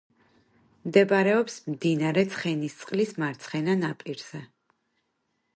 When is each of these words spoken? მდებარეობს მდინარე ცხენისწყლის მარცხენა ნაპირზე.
მდებარეობს 0.87 1.59
მდინარე 1.73 2.25
ცხენისწყლის 2.33 3.15
მარცხენა 3.25 3.79
ნაპირზე. 3.87 4.47